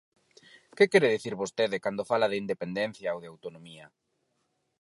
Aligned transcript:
¿Que 0.77 0.85
quere 0.91 1.13
dicir 1.15 1.35
vostede 1.41 1.83
cando 1.85 2.09
fala 2.11 2.29
de 2.31 2.39
independencia 2.43 3.13
ou 3.15 3.19
de 3.21 3.29
autonomía? 3.33 3.85